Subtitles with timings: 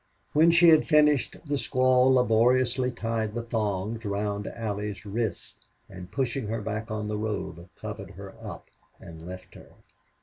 [0.33, 6.47] When she had finished the squaw laboriously tied the thongs round Allie's wrists, and, pushing
[6.47, 8.69] her back on the robe, covered her up
[8.99, 9.73] and left her.